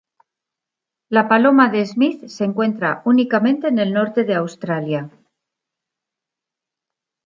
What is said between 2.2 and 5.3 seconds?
se encuentra únicamente en el norte de Australia.